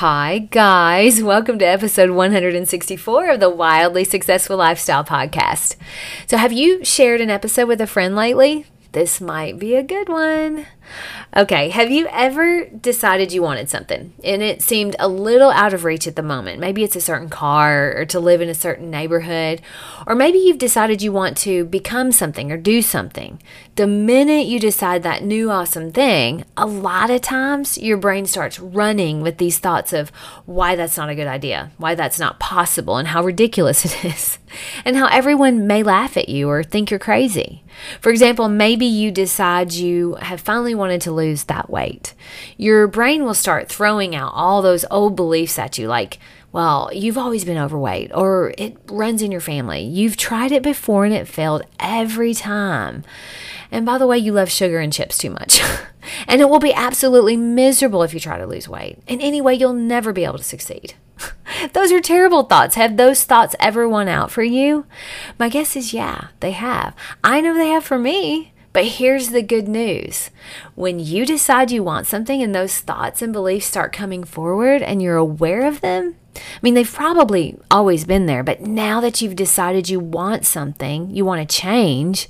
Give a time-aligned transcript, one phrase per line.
[0.00, 1.22] Hi, guys.
[1.22, 5.76] Welcome to episode 164 of the Wildly Successful Lifestyle Podcast.
[6.26, 8.64] So, have you shared an episode with a friend lately?
[8.92, 10.66] This might be a good one.
[11.36, 15.84] Okay, have you ever decided you wanted something and it seemed a little out of
[15.84, 16.58] reach at the moment?
[16.58, 19.62] Maybe it's a certain car or to live in a certain neighborhood,
[20.08, 23.40] or maybe you've decided you want to become something or do something.
[23.76, 28.58] The minute you decide that new awesome thing, a lot of times your brain starts
[28.58, 30.10] running with these thoughts of
[30.46, 34.38] why that's not a good idea, why that's not possible, and how ridiculous it is,
[34.84, 37.62] and how everyone may laugh at you or think you're crazy.
[38.00, 42.14] For example, maybe you decide you have finally wanted to lose that weight.
[42.56, 46.18] Your brain will start throwing out all those old beliefs at you, like,
[46.52, 49.82] well, you've always been overweight, or it runs in your family.
[49.82, 53.04] You've tried it before and it failed every time.
[53.70, 55.60] And by the way, you love sugar and chips too much.
[56.28, 58.98] and it will be absolutely miserable if you try to lose weight.
[59.06, 60.94] And anyway, you'll never be able to succeed.
[61.72, 62.74] those are terrible thoughts.
[62.74, 64.86] Have those thoughts ever won out for you?
[65.38, 66.94] My guess is yeah, they have.
[67.22, 68.52] I know they have for me.
[68.72, 70.30] But here's the good news
[70.74, 75.02] when you decide you want something and those thoughts and beliefs start coming forward and
[75.02, 79.34] you're aware of them, I mean, they've probably always been there, but now that you've
[79.34, 82.28] decided you want something, you want to change,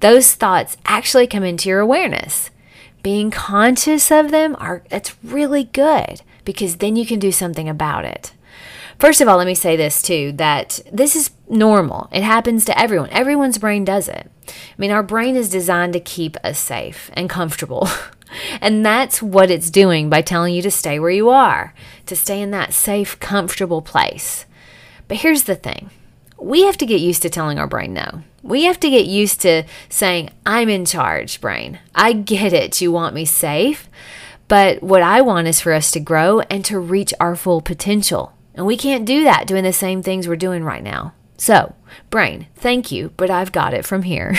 [0.00, 2.50] those thoughts actually come into your awareness.
[3.02, 8.06] Being conscious of them are it's really good because then you can do something about
[8.06, 8.32] it.
[8.98, 12.08] First of all, let me say this too that this is normal.
[12.12, 13.10] It happens to everyone.
[13.10, 14.30] Everyone's brain does it.
[14.48, 17.88] I mean, our brain is designed to keep us safe and comfortable.
[18.60, 21.74] and that's what it's doing by telling you to stay where you are,
[22.06, 24.46] to stay in that safe, comfortable place.
[25.08, 25.90] But here's the thing
[26.38, 28.22] we have to get used to telling our brain no.
[28.42, 31.78] We have to get used to saying, I'm in charge, brain.
[31.94, 32.80] I get it.
[32.82, 33.88] You want me safe.
[34.48, 38.33] But what I want is for us to grow and to reach our full potential.
[38.54, 41.12] And we can't do that doing the same things we're doing right now.
[41.36, 41.74] So,
[42.10, 44.34] brain, thank you, but I've got it from here.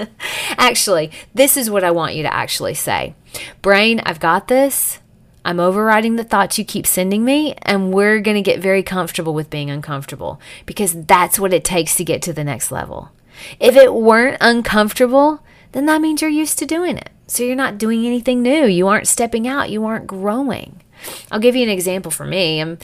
[0.56, 3.14] actually, this is what I want you to actually say
[3.62, 5.00] Brain, I've got this.
[5.44, 9.32] I'm overriding the thoughts you keep sending me, and we're going to get very comfortable
[9.32, 13.10] with being uncomfortable because that's what it takes to get to the next level.
[13.58, 15.42] If it weren't uncomfortable,
[15.72, 17.10] then that means you're used to doing it.
[17.26, 18.66] So you're not doing anything new.
[18.66, 19.70] You aren't stepping out.
[19.70, 20.82] You aren't growing.
[21.30, 22.60] I'll give you an example for me.
[22.60, 22.78] I'm,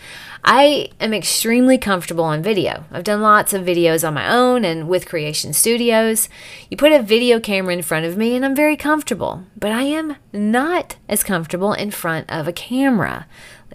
[0.44, 2.84] I am extremely comfortable on video.
[2.90, 6.28] I've done lots of videos on my own and with Creation Studios.
[6.70, 9.82] You put a video camera in front of me and I'm very comfortable, but I
[9.82, 13.26] am not as comfortable in front of a camera.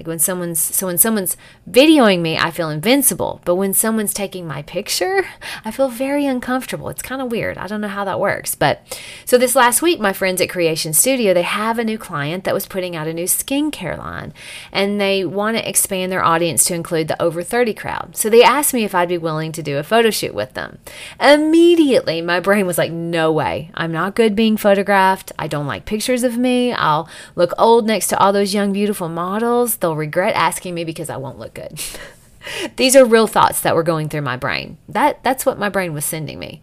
[0.01, 1.37] Like when someone's so when someone's
[1.69, 3.39] videoing me, I feel invincible.
[3.45, 5.27] But when someone's taking my picture,
[5.63, 6.89] I feel very uncomfortable.
[6.89, 7.59] It's kind of weird.
[7.59, 8.55] I don't know how that works.
[8.55, 12.45] But so this last week, my friends at Creation Studio, they have a new client
[12.45, 14.33] that was putting out a new skincare line.
[14.71, 18.17] And they want to expand their audience to include the over 30 crowd.
[18.17, 20.79] So they asked me if I'd be willing to do a photo shoot with them.
[21.19, 23.69] Immediately, my brain was like, no way.
[23.75, 25.31] I'm not good being photographed.
[25.37, 26.73] I don't like pictures of me.
[26.73, 29.75] I'll look old next to all those young, beautiful models.
[29.75, 31.79] They'll regret asking me because I won't look good.
[32.75, 34.77] These are real thoughts that were going through my brain.
[34.89, 36.61] That that's what my brain was sending me.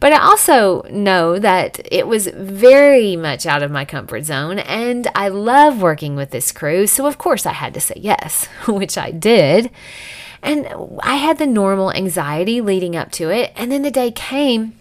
[0.00, 5.06] But I also know that it was very much out of my comfort zone and
[5.14, 8.98] I love working with this crew, so of course I had to say yes, which
[8.98, 9.70] I did.
[10.42, 10.66] And
[11.04, 14.76] I had the normal anxiety leading up to it, and then the day came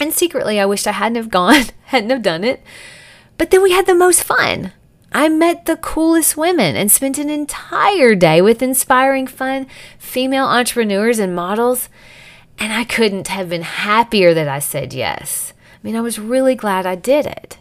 [0.00, 2.62] and secretly I wished I hadn't have gone, hadn't have done it.
[3.36, 4.72] But then we had the most fun.
[5.12, 9.66] I met the coolest women and spent an entire day with inspiring, fun
[9.98, 11.88] female entrepreneurs and models.
[12.58, 15.52] And I couldn't have been happier that I said yes.
[15.72, 17.58] I mean, I was really glad I did it.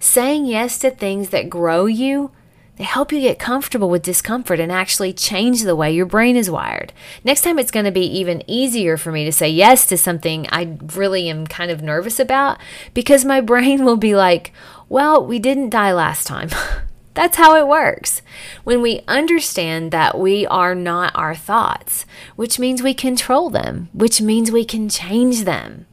[0.00, 2.32] Saying yes to things that grow you,
[2.76, 6.50] they help you get comfortable with discomfort and actually change the way your brain is
[6.50, 6.92] wired.
[7.24, 10.46] Next time, it's going to be even easier for me to say yes to something
[10.50, 12.58] I really am kind of nervous about
[12.94, 14.52] because my brain will be like,
[14.88, 16.50] well, we didn't die last time.
[17.18, 18.22] That's how it works.
[18.62, 22.06] When we understand that we are not our thoughts,
[22.36, 25.86] which means we control them, which means we can change them.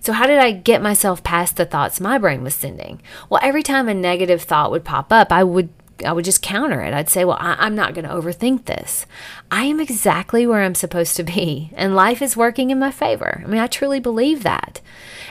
[0.00, 3.02] So, how did I get myself past the thoughts my brain was sending?
[3.28, 5.68] Well, every time a negative thought would pop up, I would
[6.02, 6.94] I would just counter it.
[6.94, 9.04] I'd say, well, I, am not going to overthink this.
[9.50, 13.42] I am exactly where I'm supposed to be, and life is working in my favor.
[13.44, 14.80] I mean, I truly believe that.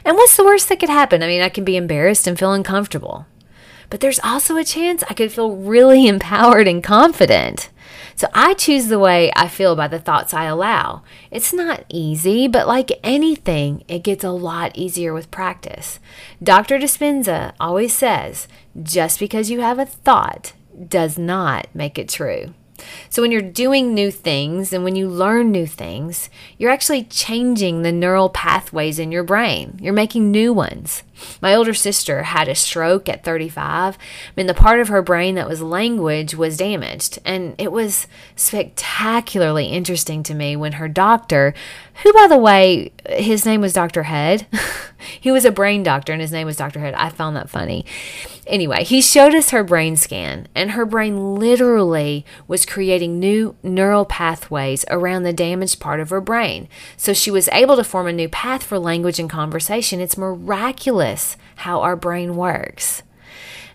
[0.05, 1.23] And what's the worst that could happen?
[1.23, 3.25] I mean, I can be embarrassed and feel uncomfortable.
[3.93, 7.69] But there's also a chance I could feel really empowered and confident.
[8.15, 11.03] So I choose the way I feel by the thoughts I allow.
[11.29, 15.99] It's not easy, but like anything, it gets a lot easier with practice.
[16.41, 16.79] Dr.
[16.79, 18.47] Dispenza always says
[18.81, 20.53] just because you have a thought
[20.87, 22.55] does not make it true.
[23.09, 27.81] So, when you're doing new things and when you learn new things, you're actually changing
[27.81, 29.77] the neural pathways in your brain.
[29.81, 31.03] You're making new ones.
[31.41, 33.97] My older sister had a stroke at 35.
[33.97, 33.99] I
[34.35, 37.19] mean, the part of her brain that was language was damaged.
[37.23, 41.53] And it was spectacularly interesting to me when her doctor,
[42.03, 44.03] who, by the way, his name was Dr.
[44.03, 44.47] Head,
[45.19, 46.79] he was a brain doctor and his name was Dr.
[46.79, 46.93] Head.
[46.95, 47.85] I found that funny.
[48.45, 54.05] Anyway, he showed us her brain scan, and her brain literally was creating new neural
[54.05, 56.67] pathways around the damaged part of her brain.
[56.97, 60.01] So she was able to form a new path for language and conversation.
[60.01, 63.03] It's miraculous how our brain works.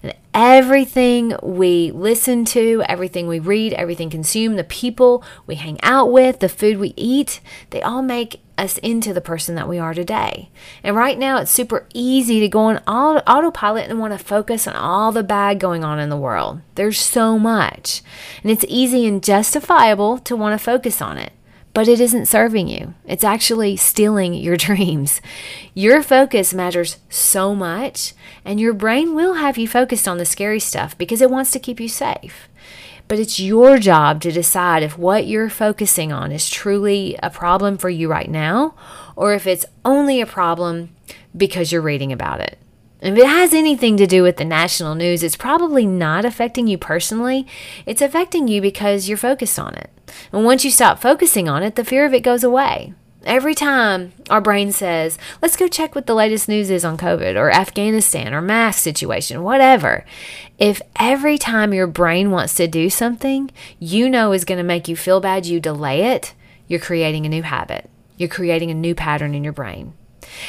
[0.02, 6.12] And everything we listen to, everything we read, everything consume, the people we hang out
[6.12, 7.40] with, the food we eat,
[7.70, 10.50] they all make us into the person that we are today.
[10.82, 14.74] And right now, it's super easy to go on autopilot and want to focus on
[14.74, 16.60] all the bad going on in the world.
[16.74, 18.02] There's so much.
[18.42, 21.32] And it's easy and justifiable to want to focus on it
[21.78, 22.92] but it isn't serving you.
[23.06, 25.20] It's actually stealing your dreams.
[25.74, 28.14] Your focus matters so much,
[28.44, 31.60] and your brain will have you focused on the scary stuff because it wants to
[31.60, 32.48] keep you safe.
[33.06, 37.78] But it's your job to decide if what you're focusing on is truly a problem
[37.78, 38.74] for you right now,
[39.14, 40.88] or if it's only a problem
[41.36, 42.58] because you're reading about it.
[43.00, 46.76] If it has anything to do with the national news, it's probably not affecting you
[46.76, 47.46] personally.
[47.86, 49.90] It's affecting you because you're focused on it.
[50.32, 52.94] And once you stop focusing on it, the fear of it goes away.
[53.24, 57.36] Every time our brain says, let's go check what the latest news is on COVID
[57.36, 60.04] or Afghanistan or mask situation, whatever.
[60.58, 64.88] If every time your brain wants to do something you know is going to make
[64.88, 66.34] you feel bad, you delay it,
[66.68, 67.90] you're creating a new habit.
[68.16, 69.94] You're creating a new pattern in your brain.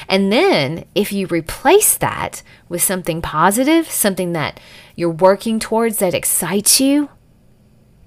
[0.08, 4.60] And then if you replace that with something positive, something that
[4.96, 7.10] you're working towards that excites you,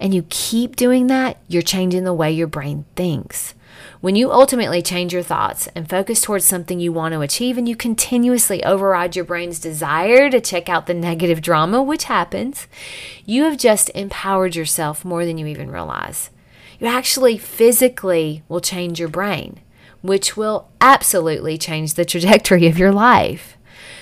[0.01, 3.55] and you keep doing that, you're changing the way your brain thinks.
[4.01, 7.69] When you ultimately change your thoughts and focus towards something you want to achieve, and
[7.69, 12.67] you continuously override your brain's desire to check out the negative drama, which happens,
[13.25, 16.31] you have just empowered yourself more than you even realize.
[16.81, 19.61] You actually physically will change your brain,
[20.03, 23.57] which will absolutely change the trajectory of your life.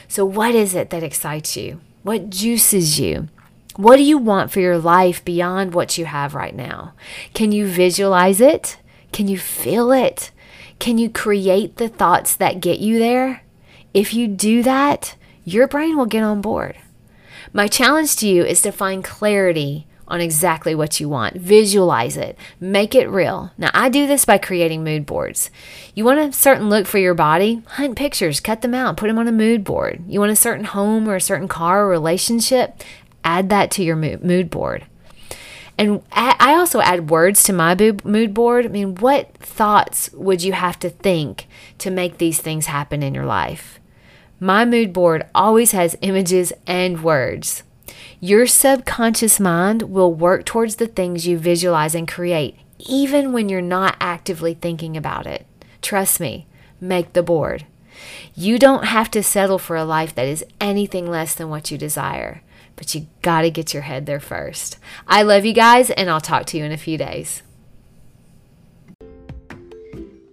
[0.08, 1.80] So, what is it that excites you?
[2.02, 3.28] What juices you?
[3.76, 6.94] What do you want for your life beyond what you have right now?
[7.34, 8.78] Can you visualize it?
[9.12, 10.32] Can you feel it?
[10.78, 13.42] Can you create the thoughts that get you there?
[13.94, 15.14] If you do that,
[15.44, 16.76] your brain will get on board.
[17.52, 21.36] My challenge to you is to find clarity on exactly what you want.
[21.36, 23.52] Visualize it, make it real.
[23.56, 25.50] Now, I do this by creating mood boards.
[25.94, 27.62] You want a certain look for your body?
[27.66, 30.02] Hunt pictures, cut them out, put them on a mood board.
[30.06, 32.82] You want a certain home or a certain car or relationship?
[33.24, 34.84] Add that to your mood board.
[35.78, 37.74] And I also add words to my
[38.04, 38.66] mood board.
[38.66, 41.46] I mean, what thoughts would you have to think
[41.78, 43.80] to make these things happen in your life?
[44.38, 47.62] My mood board always has images and words.
[48.20, 53.62] Your subconscious mind will work towards the things you visualize and create, even when you're
[53.62, 55.46] not actively thinking about it.
[55.82, 56.46] Trust me,
[56.80, 57.66] make the board.
[58.34, 61.78] You don't have to settle for a life that is anything less than what you
[61.78, 62.42] desire
[62.80, 64.78] but you got to get your head there first.
[65.06, 67.42] I love you guys, and I'll talk to you in a few days.